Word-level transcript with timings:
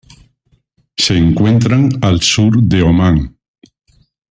Se 0.97 1.15
encuentran 1.15 1.99
al 2.03 2.21
sur 2.21 2.59
de 2.63 2.81
Omán. 2.81 3.37